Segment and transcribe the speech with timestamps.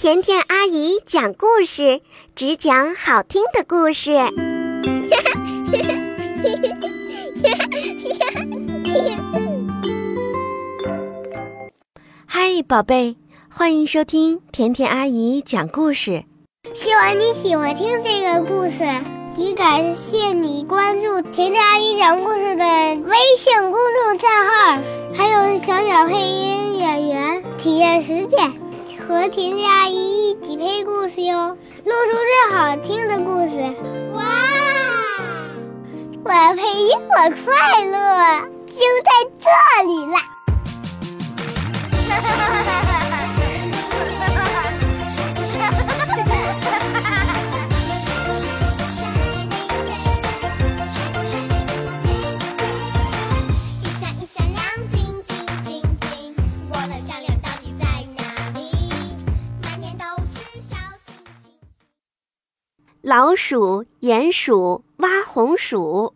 [0.00, 2.00] 甜甜阿姨讲故事，
[2.36, 4.12] 只讲好听的故事。
[12.26, 13.16] 嗨，宝贝，
[13.50, 16.22] 欢迎收听甜甜阿姨讲故事。
[16.72, 18.84] 希望你喜欢听这个故事，
[19.36, 24.80] 也感谢你关注甜甜阿姨讲故事的微信公众账号，
[25.12, 28.52] 还有小小配音演员体验实践，
[29.08, 33.58] 和甜甜阿姨一起配故事哟，录出最好听的故事。
[34.12, 34.22] 哇！
[36.24, 39.48] 我配音，我快乐，就在这
[39.86, 40.20] 里啦！
[63.08, 66.12] 老鼠、鼹鼠挖红薯。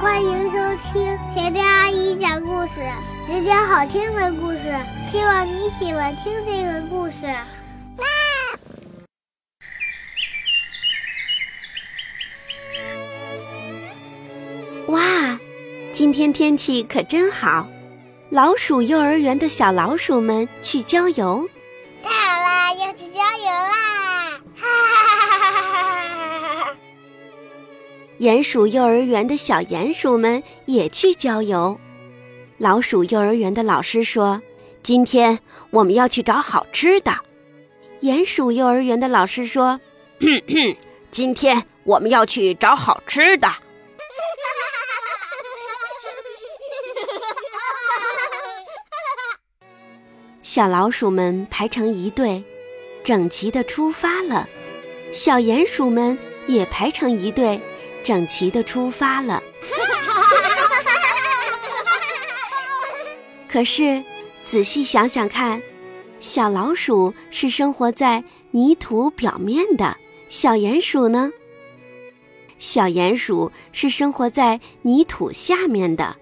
[0.00, 0.58] 欢迎收
[0.92, 2.80] 听甜甜阿姨讲故事，
[3.24, 4.62] 只讲好听的故事。
[5.08, 7.32] 希望你喜欢听这个故事。
[14.88, 15.38] 哇，
[15.92, 17.68] 今天天气可真好！
[18.28, 21.48] 老鼠幼儿园的小老鼠们去郊游。
[22.78, 24.40] 要去郊游啦！
[24.54, 25.62] 哈哈哈哈哈
[26.40, 26.76] 哈哈！
[28.18, 31.78] 鼹鼠幼儿园的小鼹鼠们也去郊游。
[32.58, 34.42] 老鼠幼儿园的老师说
[34.82, 35.38] ：“今天
[35.70, 37.12] 我们要去找好吃的。”
[38.00, 39.80] 鼹鼠幼儿园的老师说
[41.10, 43.48] ：“今天我们要去找好吃的。”
[50.42, 52.42] 小老鼠们排成一队，
[53.06, 54.48] 整齐地出发了。
[55.12, 57.60] 小鼹鼠们也排成一队，
[58.02, 59.40] 整齐地出发了。
[63.48, 64.02] 可是，
[64.42, 65.62] 仔细想想看，
[66.18, 69.96] 小老鼠是生活在泥土表面的，
[70.28, 71.30] 小鼹鼠呢？
[72.58, 76.16] 小鼹鼠是生活在泥土下面的，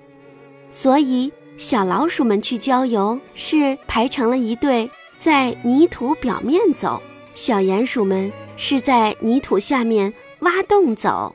[0.70, 7.00] 所以小老鼠们去郊游是排成了一队，在泥土表面走；
[7.34, 11.34] 小鼹鼠们是在泥土下面挖洞走。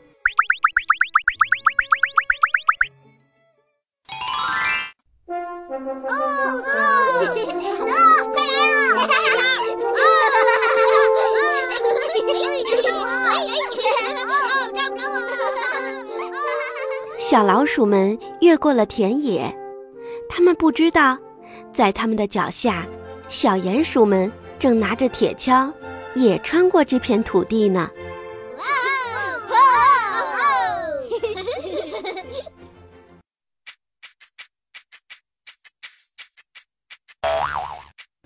[5.28, 5.76] 哦
[6.08, 6.64] 哦哦！
[8.96, 9.30] 快来
[17.20, 19.56] 小老鼠们越过了田野，
[20.28, 21.18] 它们不知道，
[21.72, 22.88] 在它们的脚下，
[23.30, 25.72] 小鼹鼠们正拿着铁锹，
[26.16, 27.90] 也穿过这片土地呢。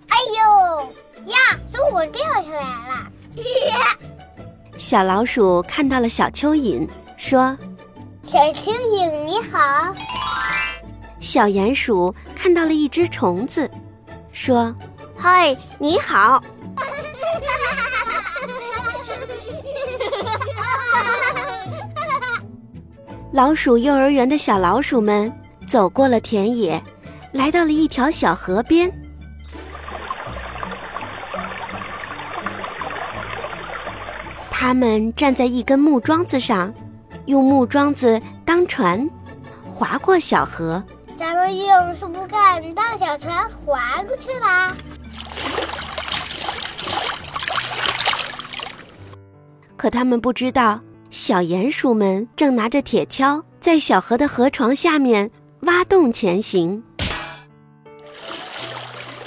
[0.08, 0.82] 哎呦
[1.28, 1.38] 呀！
[1.72, 3.12] 松果掉下来了。
[4.80, 6.88] 小老鼠看到了小蚯蚓，
[7.18, 7.56] 说
[8.24, 9.94] 小蚯蚓你好
[11.20, 13.70] ，：“小鼹鼠看到了一只虫子，
[14.32, 14.74] 说
[15.24, 16.44] ：‘嗨，你好。’
[23.32, 25.32] 老鼠幼儿园的小老鼠们
[25.66, 26.84] 走过了田野，
[27.32, 28.92] 来到了一条小河边。
[34.52, 36.74] 他们站在一根木桩子上，
[37.28, 39.10] 用木桩子当船，
[39.64, 40.84] 划过小河。
[41.18, 44.76] 咱们用树干当小船划过去吧。
[49.76, 50.80] 可他们不知道，
[51.10, 55.30] 小鼹鼠们正拿着铁锹在小河的河床下面
[55.62, 56.82] 挖洞前行。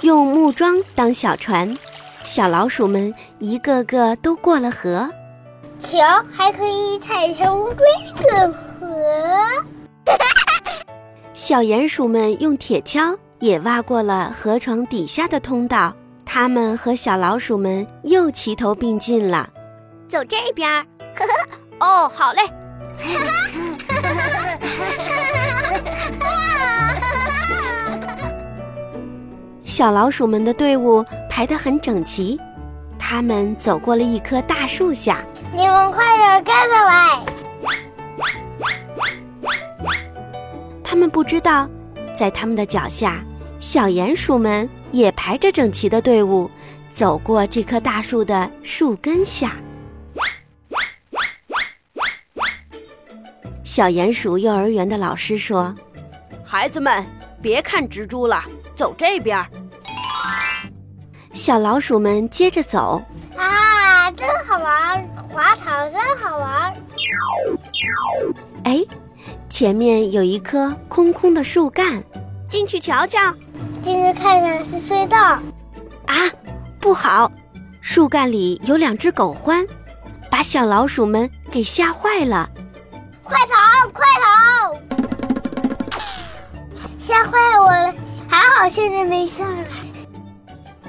[0.01, 1.77] 用木桩当小船，
[2.25, 5.11] 小老鼠们一个个都过了河。
[5.79, 5.99] 瞧，
[6.33, 7.85] 还可以踩成龟
[8.23, 8.87] 的河。
[11.35, 15.95] 小鼹鼠们用铁锹也挖过了河床底下的通道。
[16.27, 19.49] 它们和小老鼠们又齐头并进了。
[20.09, 20.85] 走这边儿。
[21.81, 22.43] 哦，好嘞。
[29.65, 32.39] 小老鼠们的队伍排得很整齐，
[32.99, 35.25] 它们走过了一棵大树下。
[35.55, 37.25] 你们快点跟上来！
[40.83, 41.69] 他们不知道，
[42.15, 43.23] 在他们的脚下
[43.61, 44.86] 小鼹鼠们也
[45.27, 46.49] 排着整齐的队伍，
[46.93, 49.57] 走过这棵大树的树根下。
[53.65, 55.75] 小鼹鼠幼儿园的老师说
[56.47, 57.05] ：“孩子们，
[57.43, 58.41] 别看蜘蛛了，
[58.77, 59.45] 走这边。”
[61.35, 63.03] 小老鼠们接着走。
[63.35, 65.05] 啊，真好玩！
[65.29, 66.73] 滑草真好玩。
[68.63, 68.79] 哎，
[69.51, 72.01] 前面有一棵空空的树干，
[72.49, 73.19] 进去瞧瞧。
[73.83, 75.19] 进去看看是隧道。
[75.19, 76.15] 啊，
[76.81, 77.31] 不好！
[77.81, 79.67] 树干里有两只狗獾，
[80.31, 82.51] 把小老鼠们给吓坏了。
[83.23, 83.89] 快逃！
[83.93, 84.75] 快逃！
[86.99, 87.95] 吓坏我了，
[88.29, 89.65] 还好现在没事了。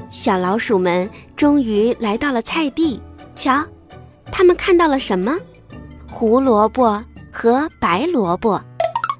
[0.09, 2.99] 小老鼠们终于来到了菜地，
[3.35, 3.63] 瞧，
[4.31, 5.37] 他们看到了什么？
[6.09, 8.59] 胡萝卜和白萝卜。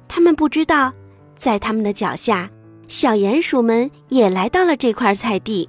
[0.08, 0.92] 他们不知道，
[1.36, 2.50] 在他们的脚下，
[2.88, 5.68] 小鼹鼠们也来到了这块菜地。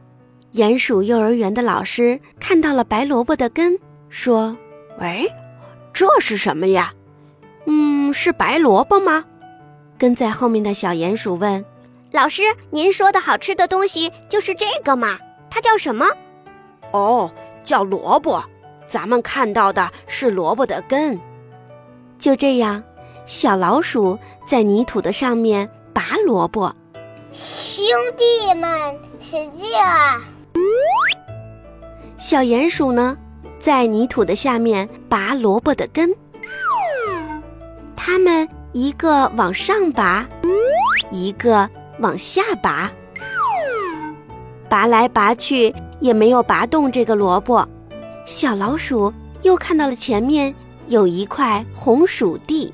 [0.53, 3.77] 鼹鼠幼儿园的老师看到了白萝卜的根，
[4.07, 4.57] 说
[4.99, 5.29] ：“喂，
[5.93, 6.93] 这是什么呀？”
[7.67, 9.25] 嗯，是白萝卜吗？
[9.97, 11.63] 跟在后面的小鼹鼠问
[12.11, 15.19] ：“老师，您说的好吃的东西就是这个吗？
[15.49, 16.07] 它叫什么
[16.91, 17.29] ？”“哦，
[17.65, 18.41] 叫萝卜。
[18.87, 21.19] 咱们看到的是萝卜的根。”
[22.17, 22.81] 就这样，
[23.27, 26.73] 小老鼠在泥土的上面拔萝卜。
[27.31, 27.85] 兄
[28.17, 30.19] 弟们，使劲啊！
[32.17, 33.15] 小鼹鼠呢，
[33.59, 36.13] 在泥土的下面拔萝卜的根。
[37.95, 40.27] 他们一个往上拔，
[41.11, 42.91] 一个往下拔，
[44.67, 47.67] 拔来拔去也没有拔动这个萝卜。
[48.25, 50.53] 小老鼠又看到了前面
[50.87, 52.73] 有一块红薯地，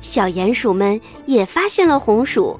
[0.00, 2.58] 小鼹鼠们也发现了红薯，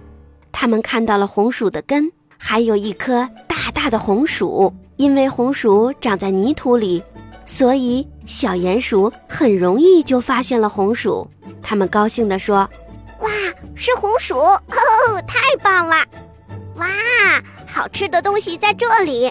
[0.58, 4.72] 他们看到了红薯的根，还有一颗大大的红薯。
[4.96, 7.04] 因为红薯长在泥土里，
[7.44, 11.28] 所以小鼹鼠很容易就发现了红薯。
[11.62, 12.66] 他们高兴地说
[13.20, 13.28] ：“哇，
[13.74, 14.34] 是红薯！
[14.38, 14.62] 哦，
[15.28, 15.96] 太棒了！
[16.76, 16.86] 哇，
[17.66, 19.30] 好吃的东西在这里！”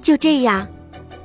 [0.00, 0.66] 就这样，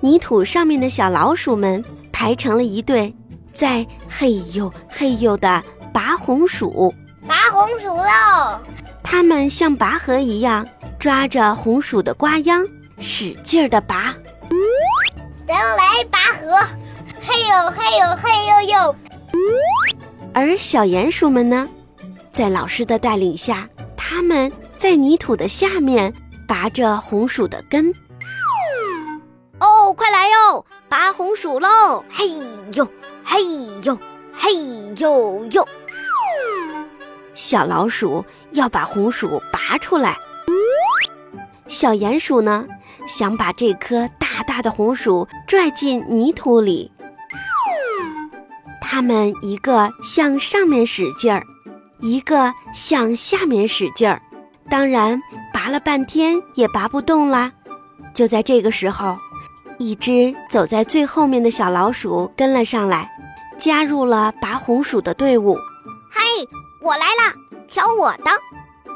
[0.01, 1.81] 泥土上面的小老鼠们
[2.12, 3.15] 排成了一队，
[3.54, 5.63] 在嘿呦嘿呦地
[5.94, 6.94] 拔红薯。
[7.25, 8.59] 拔红薯喽！
[9.09, 10.68] 它们像拔河一样
[11.00, 12.68] 抓着红薯的瓜秧。
[13.00, 14.13] 使劲儿的拔，
[15.48, 16.57] 人来拔河，
[17.21, 18.95] 嘿呦嘿呦嘿呦呦。
[20.33, 21.69] 而小鼹鼠们呢，
[22.33, 26.13] 在老师的带领下，他们在泥土的下面
[26.48, 27.94] 拔着红薯的根。
[29.59, 32.04] 哦，快来哟，拔红薯喽！
[32.09, 32.27] 嘿
[32.74, 32.88] 呦
[33.24, 33.42] 嘿
[33.83, 33.98] 呦
[34.33, 34.51] 嘿
[34.98, 35.68] 呦呦。
[37.38, 40.18] 小老鼠要把红薯拔出来，
[41.68, 42.66] 小鼹鼠呢？
[43.07, 46.92] 想把这颗大大的红薯拽进泥土里，
[48.81, 51.45] 他们一个向上面使劲儿，
[52.00, 54.19] 一个向下面使劲儿，
[54.68, 55.22] 当然
[55.54, 57.51] 拔了半天也拔不动啦。
[58.16, 59.16] 就在这个时候，
[59.78, 63.12] 一只走在最后面的小老鼠跟了上来，
[63.60, 65.56] 加入了拔红薯的队伍。
[66.10, 66.22] 嘿，
[66.81, 67.33] 我来啦！
[67.68, 68.31] 瞧我的！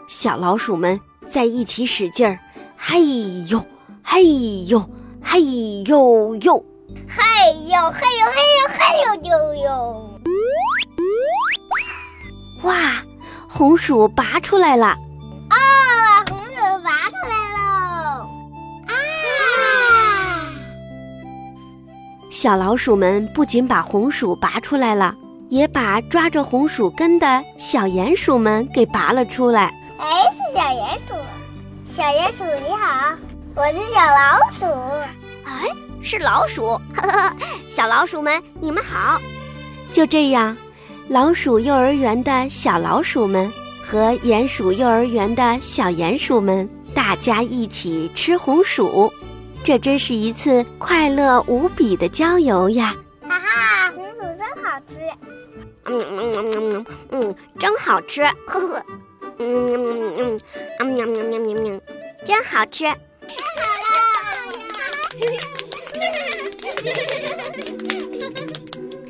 [0.08, 1.00] 小老鼠们
[1.30, 2.40] 在一起使劲儿，
[2.78, 3.02] 嘿
[3.50, 3.66] 呦！
[4.04, 4.24] 嘿
[4.68, 4.80] 呦，
[5.24, 5.42] 嘿
[5.88, 6.66] 呦呦，
[7.08, 7.24] 嘿
[7.68, 9.70] 呦嘿呦嘿呦嘿呦呦呦！
[12.64, 12.74] 哇，
[13.50, 14.88] 红薯拔出来了！
[15.50, 15.56] 啊，
[16.30, 18.28] 红薯拔出来喽！
[18.88, 18.94] 啊！
[22.30, 25.16] 小老鼠们不仅把红薯拔出来了，
[25.52, 29.64] 也把抓着红薯根的小鼹鼠们给拔了出来。
[30.00, 31.14] 哎，是小鼹鼠，
[31.86, 33.14] 小鼹鼠你好。
[33.54, 34.66] 我是小老鼠，
[35.44, 35.68] 哎，
[36.02, 37.36] 是老鼠，呵呵，
[37.68, 39.20] 小老鼠们，你们好。
[39.92, 40.56] 就这样，
[41.10, 43.52] 老鼠幼儿园的小老鼠们
[43.84, 49.12] 和鼹鼠幼儿园的小鼹鼠们，大家一起吃红薯，
[49.66, 52.96] 这真是一次快乐无比的郊游呀！
[53.28, 54.96] 哈哈，红薯真好吃，
[55.92, 58.82] 嗯嗯嗯嗯嗯，真好吃，呵呵，
[59.40, 60.40] 嗯嗯嗯嗯，
[60.80, 61.82] 嗯喵喵喵喵喵，
[62.26, 62.86] 真好吃。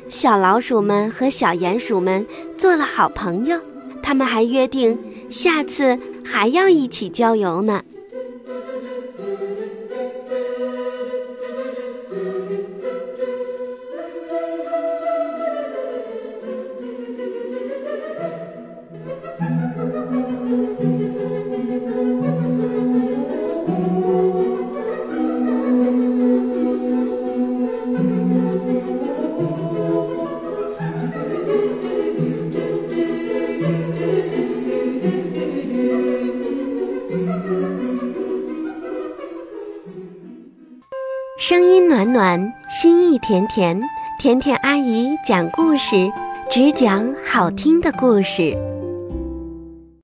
[0.08, 2.26] 小老鼠们和小鼹鼠们
[2.58, 3.60] 做了好朋友，
[4.02, 4.98] 他们还约定
[5.30, 7.84] 下次还要一起郊游呢。
[42.04, 43.80] 暖暖，心意甜甜。
[44.18, 46.10] 甜甜阿姨讲故事，
[46.50, 48.56] 只讲好听的故事。